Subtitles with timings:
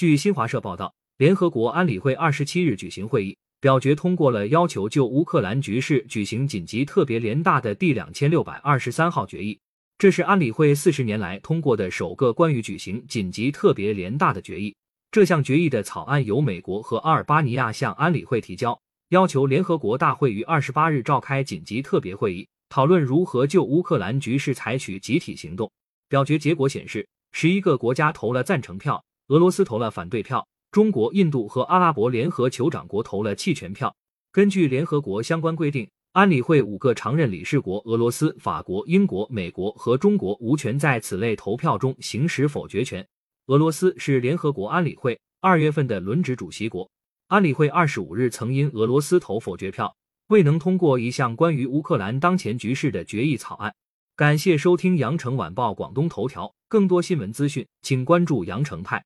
[0.00, 9.60] 据新华社报道，联合国安理会二十七日举行会议，表决通过了要求就乌克兰局势举行紧急特别联大的第两千六百二十三号决议。
[9.98, 14.74] 这是安理会四十年来通过的首个关于举行紧急特别联大的决议。
[15.10, 18.80] 这项决议的草案由美国和阿尔巴尼亚向安理会提交，
[19.10, 25.70] 要求联合国大会于二十八日召开紧急特别会议，讨论如何就乌克兰局势采取集体行动。
[26.08, 33.94] 表决结果显示，十一个国家投了赞成票，俄罗斯投了反对票，中国、印度和阿拉伯联合酋长国投了弃权票。
[34.32, 35.88] 根据联合国相关规定。
[36.12, 43.06] 安理会五个常任理事国俄罗斯、法国、英国、美国和中国无权在此类投票中行使否决权。
[43.46, 46.90] 俄罗斯是联合国安理会二月份的轮值主席国。
[47.28, 49.94] 安理会二十五日曾因俄罗斯投否决票，
[50.26, 53.72] 未能通过一项关于乌克兰当前局势的决议草案。
[54.16, 59.04] 感谢收听羊城晚报广东头条，更多新闻资讯，请关注羊城派。